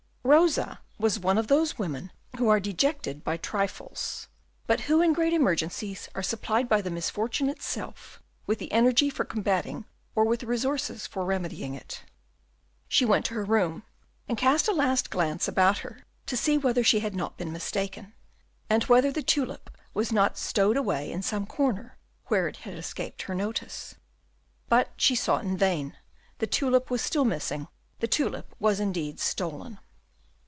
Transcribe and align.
Rosa 0.23 0.79
was 0.99 1.17
one 1.19 1.39
of 1.39 1.47
those 1.47 1.79
women 1.79 2.11
who 2.37 2.47
are 2.47 2.59
dejected 2.59 3.23
by 3.23 3.37
trifles, 3.37 4.27
but 4.67 4.81
who 4.81 5.01
in 5.01 5.13
great 5.13 5.33
emergencies 5.33 6.07
are 6.13 6.21
supplied 6.21 6.69
by 6.69 6.79
the 6.79 6.91
misfortune 6.91 7.49
itself 7.49 8.21
with 8.45 8.59
the 8.59 8.71
energy 8.71 9.09
for 9.09 9.25
combating 9.25 9.83
or 10.15 10.23
with 10.23 10.41
the 10.41 10.45
resources 10.45 11.07
for 11.07 11.25
remedying 11.25 11.73
it. 11.73 12.03
She 12.87 13.03
went 13.03 13.25
to 13.25 13.33
her 13.33 13.43
room, 13.43 13.81
and 14.29 14.37
cast 14.37 14.67
a 14.67 14.73
last 14.73 15.09
glance 15.09 15.47
about 15.47 15.79
her 15.79 16.03
to 16.27 16.37
see 16.37 16.55
whether 16.55 16.83
she 16.83 16.99
had 16.99 17.15
not 17.15 17.35
been 17.35 17.51
mistaken, 17.51 18.13
and 18.69 18.83
whether 18.83 19.11
the 19.11 19.23
tulip 19.23 19.75
was 19.95 20.11
not 20.11 20.37
stowed 20.37 20.77
away 20.77 21.11
in 21.11 21.23
some 21.23 21.47
corner 21.47 21.97
where 22.27 22.47
it 22.47 22.57
had 22.57 22.75
escaped 22.77 23.23
her 23.23 23.33
notice. 23.33 23.95
But 24.69 24.91
she 24.97 25.15
sought 25.15 25.43
in 25.45 25.57
vain, 25.57 25.97
the 26.37 26.47
tulip 26.47 26.91
was 26.91 27.01
still 27.01 27.25
missing; 27.25 27.67
the 28.01 28.07
tulip 28.07 28.55
was 28.59 28.79
indeed 28.79 29.19
stolen. 29.19 29.79